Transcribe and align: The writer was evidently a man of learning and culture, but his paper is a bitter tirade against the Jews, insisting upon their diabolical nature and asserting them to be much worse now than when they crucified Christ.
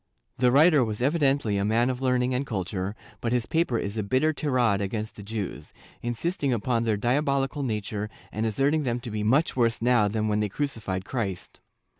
The 0.39 0.51
writer 0.51 0.83
was 0.83 1.03
evidently 1.03 1.57
a 1.57 1.63
man 1.63 1.91
of 1.91 2.01
learning 2.01 2.33
and 2.33 2.43
culture, 2.47 2.95
but 3.19 3.31
his 3.31 3.45
paper 3.45 3.77
is 3.77 3.97
a 3.97 4.01
bitter 4.01 4.33
tirade 4.33 4.81
against 4.81 5.15
the 5.15 5.21
Jews, 5.21 5.73
insisting 6.01 6.51
upon 6.51 6.85
their 6.85 6.97
diabolical 6.97 7.61
nature 7.61 8.09
and 8.31 8.43
asserting 8.47 8.81
them 8.81 8.99
to 9.01 9.11
be 9.11 9.21
much 9.21 9.55
worse 9.55 9.79
now 9.79 10.07
than 10.07 10.27
when 10.27 10.39
they 10.39 10.49
crucified 10.49 11.05
Christ. 11.05 11.59